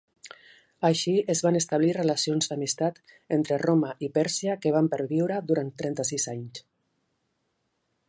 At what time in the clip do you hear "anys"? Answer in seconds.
6.37-6.69